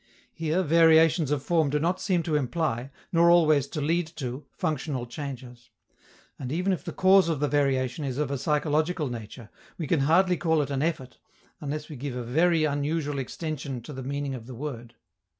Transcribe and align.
Here, 0.33 0.63
variations 0.63 1.29
of 1.29 1.43
form 1.43 1.69
do 1.69 1.77
not 1.77 2.01
seem 2.01 2.23
to 2.23 2.35
imply, 2.35 2.89
nor 3.11 3.29
always 3.29 3.67
to 3.67 3.81
lead 3.81 4.07
to, 4.15 4.47
functional 4.49 5.05
changes; 5.05 5.69
and 6.39 6.51
even 6.51 6.73
if 6.73 6.83
the 6.83 6.91
cause 6.91 7.29
of 7.29 7.39
the 7.39 7.47
variation 7.47 8.03
is 8.03 8.17
of 8.17 8.31
a 8.31 8.39
psychological 8.39 9.09
nature, 9.09 9.51
we 9.77 9.85
can 9.85 9.99
hardly 9.99 10.37
call 10.37 10.63
it 10.63 10.71
an 10.71 10.81
effort, 10.81 11.19
unless 11.59 11.87
we 11.87 11.97
give 11.97 12.15
a 12.15 12.23
very 12.23 12.63
unusual 12.63 13.19
extension 13.19 13.79
to 13.83 13.93
the 13.93 14.01
meaning 14.01 14.33
of 14.33 14.47
the 14.47 14.55
word. 14.55 14.95